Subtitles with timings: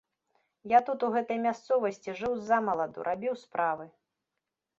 [0.71, 3.85] Я тут, у гэтай мясцовасці, жыў ззамаладу, рабіў справы.